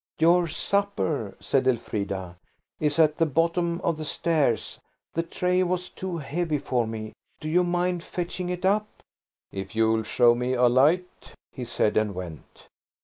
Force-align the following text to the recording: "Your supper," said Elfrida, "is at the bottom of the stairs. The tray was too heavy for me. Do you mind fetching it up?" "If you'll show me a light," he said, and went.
"Your 0.17 0.47
supper," 0.47 1.37
said 1.39 1.67
Elfrida, 1.67 2.35
"is 2.79 2.97
at 2.97 3.19
the 3.19 3.25
bottom 3.27 3.79
of 3.81 3.97
the 3.97 4.03
stairs. 4.03 4.79
The 5.13 5.21
tray 5.21 5.61
was 5.61 5.89
too 5.89 6.17
heavy 6.17 6.57
for 6.57 6.87
me. 6.87 7.13
Do 7.39 7.47
you 7.47 7.63
mind 7.63 8.03
fetching 8.03 8.49
it 8.49 8.65
up?" 8.65 8.87
"If 9.51 9.75
you'll 9.75 10.01
show 10.01 10.33
me 10.33 10.53
a 10.55 10.65
light," 10.67 11.35
he 11.51 11.65
said, 11.65 11.97
and 11.97 12.15
went. 12.15 12.67